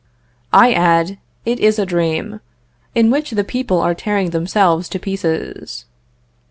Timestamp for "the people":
3.29-3.79